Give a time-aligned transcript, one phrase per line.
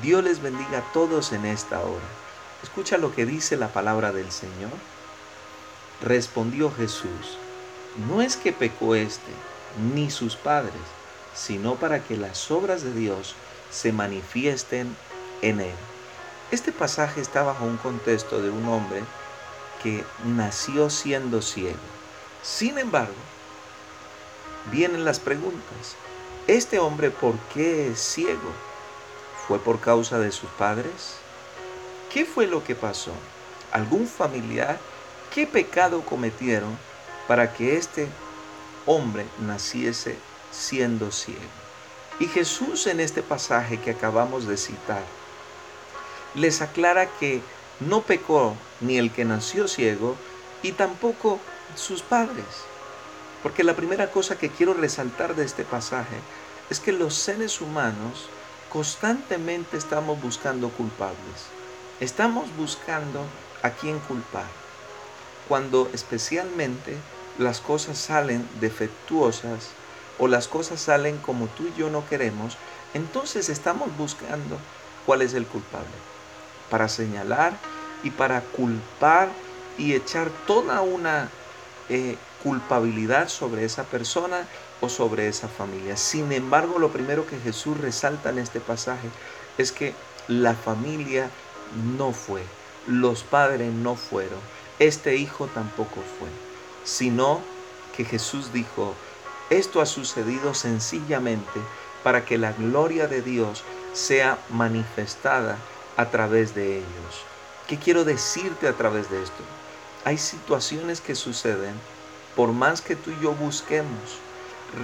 [0.00, 2.00] Dios les bendiga a todos en esta hora.
[2.62, 4.70] Escucha lo que dice la palabra del Señor.
[6.00, 7.36] Respondió Jesús,
[8.08, 9.30] no es que pecó éste,
[9.92, 10.72] ni sus padres,
[11.34, 13.34] sino para que las obras de Dios
[13.70, 14.96] se manifiesten
[15.42, 15.74] en él.
[16.50, 19.02] Este pasaje está bajo un contexto de un hombre
[19.82, 21.78] que nació siendo ciego.
[22.42, 23.14] Sin embargo,
[24.70, 25.96] vienen las preguntas.
[26.46, 28.52] ¿Este hombre por qué es ciego?
[29.46, 31.16] ¿Fue por causa de sus padres?
[32.12, 33.12] ¿Qué fue lo que pasó?
[33.72, 34.78] ¿Algún familiar?
[35.34, 36.78] ¿Qué pecado cometieron
[37.26, 38.08] para que este
[38.86, 40.16] hombre naciese
[40.50, 41.40] siendo ciego?
[42.20, 45.02] Y Jesús en este pasaje que acabamos de citar
[46.34, 47.42] les aclara que
[47.80, 50.16] no pecó ni el que nació ciego
[50.62, 51.40] y tampoco
[51.76, 52.44] sus padres.
[53.42, 56.16] Porque la primera cosa que quiero resaltar de este pasaje
[56.70, 58.28] es que los seres humanos
[58.72, 61.44] constantemente estamos buscando culpables.
[62.00, 63.22] Estamos buscando
[63.62, 64.46] a quién culpar.
[65.46, 66.96] Cuando especialmente
[67.38, 69.68] las cosas salen defectuosas
[70.18, 72.56] o las cosas salen como tú y yo no queremos,
[72.94, 74.56] entonces estamos buscando
[75.04, 75.86] cuál es el culpable.
[76.70, 77.58] Para señalar
[78.02, 79.28] y para culpar
[79.76, 81.28] y echar toda una
[81.90, 84.46] eh, culpabilidad sobre esa persona
[84.80, 85.96] o sobre esa familia.
[85.96, 89.08] Sin embargo, lo primero que Jesús resalta en este pasaje
[89.58, 89.94] es que
[90.28, 91.30] la familia
[91.96, 92.42] no fue,
[92.86, 94.38] los padres no fueron,
[94.78, 96.28] este hijo tampoco fue,
[96.84, 97.40] sino
[97.96, 98.94] que Jesús dijo,
[99.50, 101.60] esto ha sucedido sencillamente
[102.02, 103.62] para que la gloria de Dios
[103.92, 105.58] sea manifestada
[105.96, 107.24] a través de ellos.
[107.68, 109.42] ¿Qué quiero decirte a través de esto?
[110.04, 111.74] Hay situaciones que suceden
[112.36, 114.18] por más que tú y yo busquemos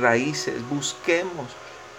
[0.00, 1.46] raíces, busquemos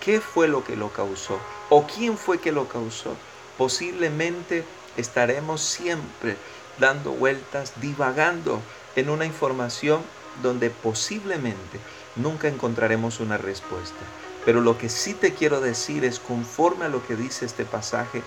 [0.00, 1.38] qué fue lo que lo causó
[1.70, 3.16] o quién fue que lo causó.
[3.56, 4.64] Posiblemente
[4.96, 6.36] estaremos siempre
[6.78, 8.60] dando vueltas, divagando
[8.96, 10.02] en una información
[10.42, 11.80] donde posiblemente
[12.16, 13.96] nunca encontraremos una respuesta.
[14.44, 18.22] Pero lo que sí te quiero decir es, conforme a lo que dice este pasaje,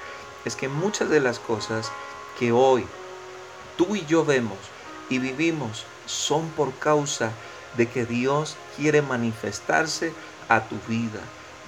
[0.46, 1.92] es que muchas de las cosas
[2.38, 2.86] que hoy
[3.78, 4.58] tú y yo vemos
[5.10, 7.32] y vivimos son por causa
[7.78, 10.14] de que Dios quiere manifestarse
[10.50, 11.22] a tu vida.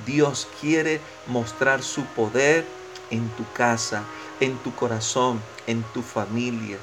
[0.06, 2.66] Dios quiere mostrar su poder
[3.10, 4.04] en tu casa,
[4.40, 6.78] en tu corazón, en tu familia.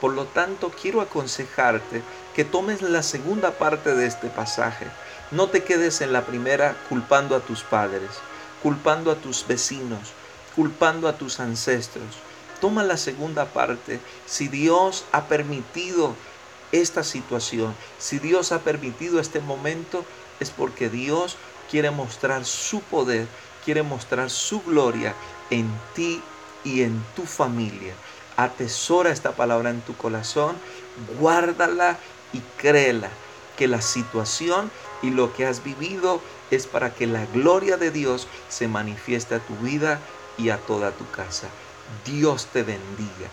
[0.00, 2.02] Por lo tanto, quiero aconsejarte
[2.34, 4.86] que tomes la segunda parte de este pasaje.
[5.30, 8.10] No te quedes en la primera culpando a tus padres,
[8.62, 10.12] culpando a tus vecinos,
[10.54, 12.04] culpando a tus ancestros.
[12.60, 14.00] Toma la segunda parte.
[14.26, 16.14] Si Dios ha permitido
[16.72, 20.04] esta situación, si Dios ha permitido este momento,
[20.40, 21.36] es porque Dios
[21.70, 23.26] quiere mostrar su poder,
[23.64, 25.14] quiere mostrar su gloria
[25.50, 26.22] en ti
[26.64, 27.94] y en tu familia.
[28.36, 30.56] Atesora esta palabra en tu corazón,
[31.18, 31.98] guárdala
[32.32, 33.10] y créela
[33.56, 34.70] que la situación
[35.02, 39.40] y lo que has vivido es para que la gloria de Dios se manifieste a
[39.40, 40.00] tu vida
[40.36, 41.48] y a toda tu casa.
[42.04, 43.30] Dios te bendiga.